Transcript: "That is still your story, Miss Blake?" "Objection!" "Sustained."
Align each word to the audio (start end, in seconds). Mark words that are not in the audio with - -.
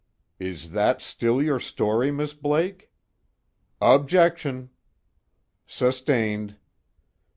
"That 0.39 0.97
is 0.97 1.03
still 1.05 1.43
your 1.43 1.59
story, 1.59 2.09
Miss 2.09 2.33
Blake?" 2.33 2.89
"Objection!" 3.79 4.71
"Sustained." 5.67 6.57